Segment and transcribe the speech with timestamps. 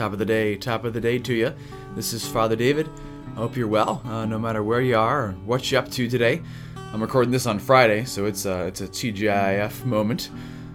[0.00, 1.52] Top of the day, top of the day to you.
[1.94, 2.88] This is Father David.
[3.32, 6.08] I hope you're well, uh, no matter where you are or what you're up to
[6.08, 6.40] today.
[6.94, 10.30] I'm recording this on Friday, so it's a, it's a TGIF moment.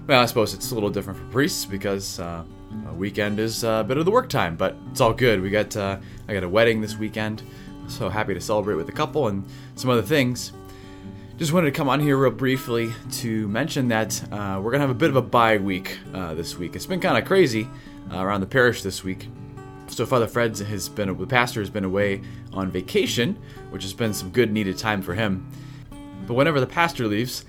[0.06, 2.44] Well, I suppose it's a little different for priests because uh,
[2.88, 5.42] a weekend is a bit of the work time, but it's all good.
[5.42, 5.98] We got uh,
[6.28, 7.42] I got a wedding this weekend,
[7.88, 10.54] so happy to celebrate with the couple and some other things.
[11.38, 14.92] Just wanted to come on here real briefly to mention that uh, we're gonna have
[14.92, 16.76] a bit of a bye week uh, this week.
[16.76, 17.68] It's been kind of crazy
[18.12, 19.30] uh, around the parish this week.
[19.88, 23.38] So Father Fred has been the pastor has been away on vacation,
[23.70, 25.50] which has been some good needed time for him.
[26.28, 27.46] But whenever the pastor leaves,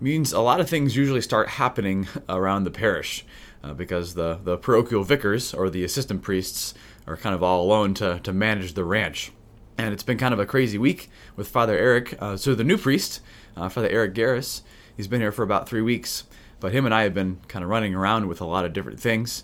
[0.00, 3.24] means a lot of things usually start happening around the parish
[3.62, 6.74] uh, because the the parochial vicars or the assistant priests
[7.06, 9.32] are kind of all alone to to manage the ranch.
[9.76, 12.16] And it's been kind of a crazy week with Father Eric.
[12.20, 13.20] Uh, so the new priest,
[13.56, 14.60] uh, Father Eric Garris,
[14.94, 16.24] he's been here for about three weeks.
[16.60, 19.00] But him and I have been kind of running around with a lot of different
[19.00, 19.42] things.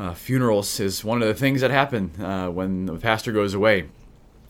[0.00, 3.86] Uh, funerals is one of the things that happen uh, when the pastor goes away.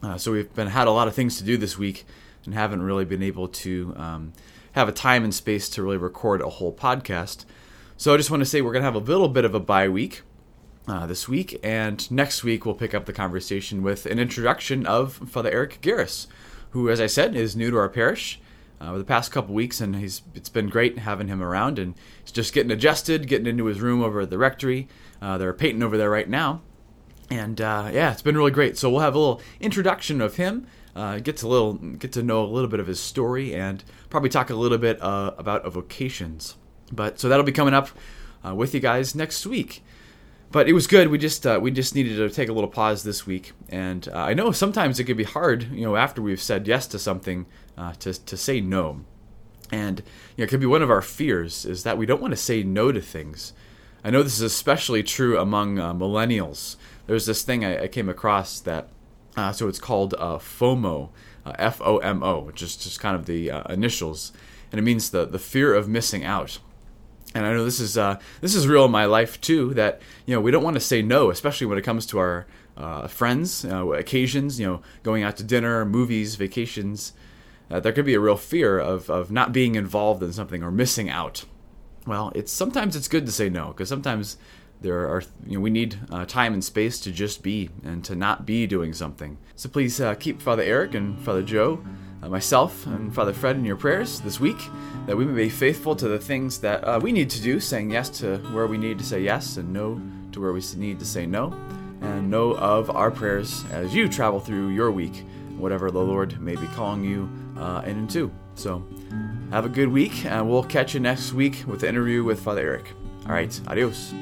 [0.00, 2.06] Uh, so we've been had a lot of things to do this week,
[2.44, 4.32] and haven't really been able to um,
[4.72, 7.44] have a time and space to really record a whole podcast.
[7.96, 9.58] So I just want to say we're going to have a little bit of a
[9.58, 10.22] bye week
[10.86, 15.14] uh, this week, and next week we'll pick up the conversation with an introduction of
[15.14, 16.28] Father Eric Garris,
[16.70, 18.40] who, as I said, is new to our parish
[18.88, 22.32] over the past couple weeks, and he's it's been great having him around, and he's
[22.32, 24.88] just getting adjusted, getting into his room over at the rectory.
[25.20, 26.62] Uh, they're painting over there right now,
[27.30, 28.78] and uh, yeah, it's been really great.
[28.78, 32.44] So we'll have a little introduction of him, uh, get to little get to know
[32.44, 36.56] a little bit of his story, and probably talk a little bit uh, about vocations.
[36.92, 37.88] But so that'll be coming up
[38.44, 39.82] uh, with you guys next week
[40.52, 41.08] but it was good.
[41.08, 44.18] We just uh, we just needed to take a little pause this week, and uh,
[44.18, 47.46] I know sometimes it can be hard, you know, after we've said yes to something,
[47.78, 49.04] uh, to to say no,
[49.70, 50.00] and
[50.36, 52.36] you know, it could be one of our fears is that we don't want to
[52.36, 53.52] say no to things.
[54.02, 56.76] I know this is especially true among uh, millennials.
[57.06, 58.88] There's this thing I, I came across that,
[59.36, 61.10] uh, so it's called uh, FOMO,
[61.58, 64.32] F O M O, which is just kind of the initials,
[64.72, 66.58] and it means the the fear of missing out
[67.34, 69.74] and I know this is uh, this is real in my life too.
[69.74, 72.46] That you know we don't want to say no, especially when it comes to our
[72.76, 74.58] uh, friends, uh, occasions.
[74.58, 77.12] You know, going out to dinner, movies, vacations.
[77.70, 80.70] Uh, there could be a real fear of of not being involved in something or
[80.70, 81.44] missing out.
[82.06, 84.36] Well, it's sometimes it's good to say no because sometimes
[84.80, 88.16] there are you know we need uh, time and space to just be and to
[88.16, 89.38] not be doing something.
[89.54, 91.84] So please uh, keep Father Eric and Father Joe
[92.22, 94.58] uh, myself and Father Fred in your prayers this week,
[95.06, 97.90] that we may be faithful to the things that uh, we need to do, saying
[97.90, 100.00] yes to where we need to say yes and no
[100.32, 101.52] to where we need to say no,
[102.00, 105.24] and know of our prayers as you travel through your week,
[105.56, 107.28] whatever the Lord may be calling you
[107.58, 108.30] uh, in into.
[108.54, 108.84] So
[109.50, 112.62] have a good week, and we'll catch you next week with the interview with Father
[112.62, 112.92] Eric.
[113.26, 114.12] All right, adios.